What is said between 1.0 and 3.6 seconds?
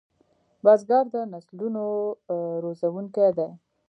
د نسلونو روزونکی دی